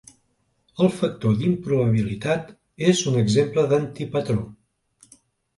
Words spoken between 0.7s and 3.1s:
El factor d'improbabilitat és